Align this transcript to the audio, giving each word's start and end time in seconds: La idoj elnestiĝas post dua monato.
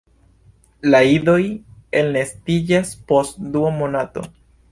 La 0.93 1.01
idoj 1.15 1.35
elnestiĝas 2.01 2.93
post 3.13 3.39
dua 3.57 3.73
monato. 3.79 4.27